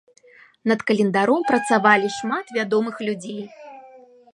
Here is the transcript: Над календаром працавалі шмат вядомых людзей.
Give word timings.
Над 0.71 0.79
календаром 0.91 1.45
працавалі 1.51 2.07
шмат 2.19 2.45
вядомых 2.59 2.95
людзей. 3.11 3.43